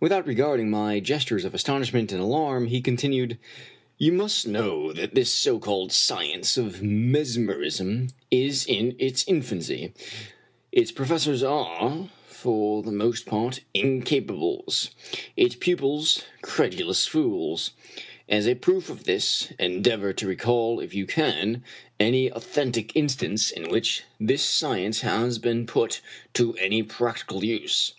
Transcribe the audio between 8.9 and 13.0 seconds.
its infancy. Its professors are, for the